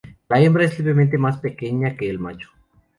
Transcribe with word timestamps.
La 0.29 0.39
hembra 0.41 0.63
es 0.65 0.79
levemente 0.79 1.19
más 1.19 1.37
pequeña 1.37 1.89
en 1.89 1.95
que 1.97 2.09
el 2.09 2.17
macho. 2.17 2.49